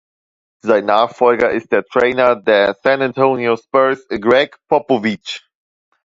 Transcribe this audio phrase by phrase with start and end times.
[0.63, 5.43] Sein Nachfolger ist der Trainer der San Antonio Spurs, Gregg Popovich.